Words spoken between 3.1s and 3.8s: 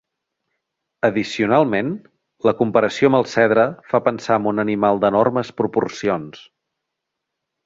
amb el cedre